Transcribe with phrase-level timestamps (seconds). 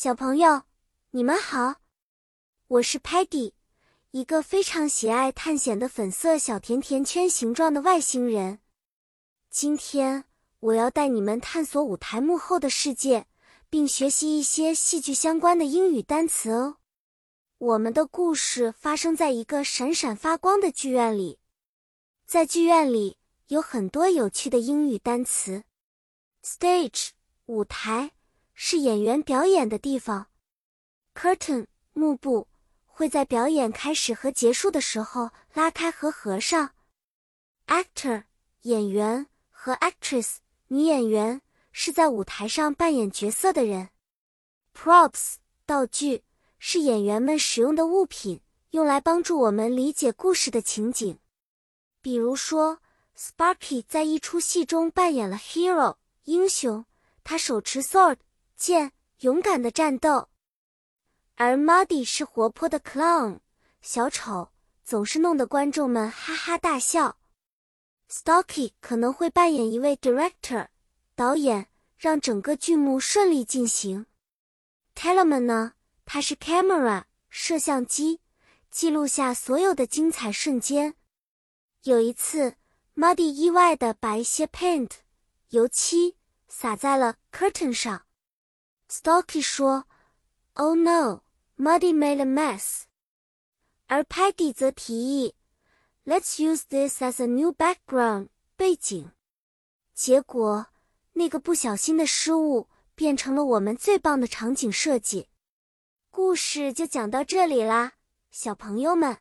[0.00, 0.62] 小朋友，
[1.10, 1.80] 你们好，
[2.68, 3.54] 我是 Patty，
[4.12, 8.60] 一个非常喜爱探险的粉色小甜甜圈形状的外星人。
[9.50, 10.26] 今天
[10.60, 13.26] 我要带你们探索舞台幕后的世界，
[13.68, 16.76] 并学习一些戏剧相关的英语单词哦。
[17.58, 21.40] 我们的故事发生在一个闪闪发光的剧院里，
[22.24, 23.18] 在剧院里
[23.48, 25.64] 有很多有趣的英语单词。
[26.44, 27.08] Stage
[27.46, 28.12] 舞台。
[28.60, 30.26] 是演员表演的地方。
[31.14, 32.48] Curtain 幕布
[32.86, 36.72] 会在表演开始和结束的时候拉开和合上。
[37.68, 38.24] Actor
[38.62, 43.90] 演员和 actress 女演员是在舞台上扮演角色的人。
[44.74, 46.24] Props 道具
[46.58, 48.40] 是演员们使用的物品，
[48.70, 51.16] 用来帮助我们理解故事的情景。
[52.02, 52.80] 比如说
[53.16, 56.84] ，Sparky 在一出戏中扮演了 hero 英雄，
[57.22, 58.16] 他手持 sword。
[58.58, 58.90] 剑
[59.20, 60.28] 勇敢的战斗，
[61.36, 63.38] 而 Muddy 是活泼的 clown
[63.80, 64.48] 小丑，
[64.84, 67.18] 总是弄得观众们哈哈大笑。
[68.10, 70.66] Stocky 可能会扮演一位 director
[71.14, 74.06] 导演，让整个剧目顺利进行。
[74.96, 78.20] Teleman 呢，他是 camera 摄像机，
[78.72, 80.96] 记录下所有的精彩瞬间。
[81.84, 82.56] 有一次
[82.96, 84.90] ，Muddy 意外的把一些 paint
[85.50, 86.16] 油漆
[86.48, 88.06] 洒在了 curtain 上。
[88.90, 89.84] Stocky 说
[90.54, 91.22] ：“Oh no,
[91.56, 92.84] Muddy made a mess。”
[93.86, 95.34] 而 Patty 则提议
[96.04, 99.12] ：“Let's use this as a new background 背景。”
[99.94, 100.68] 结果，
[101.12, 105.28] 那个不小心的失误变成了我们最棒的场景设计。
[106.10, 107.92] 故事就讲到这里啦，
[108.30, 109.18] 小朋友们，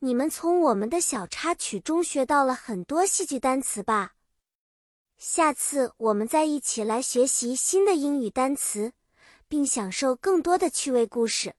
[0.00, 4.14] 你们从我们的小插曲中学到了很多戏剧单词吧？
[5.26, 8.92] 下次我们再一起来学习新的英语单词，
[9.48, 11.54] 并享受更多的趣味故事。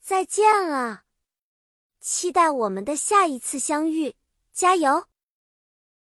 [0.00, 1.02] 再见了，
[2.00, 4.16] 期待我们的下一次相遇，
[4.54, 5.04] 加油！